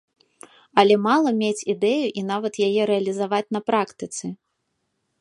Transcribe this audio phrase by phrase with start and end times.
[0.81, 4.35] Але мала мець ідэю, і нават яе рэалізаваць на практыцы.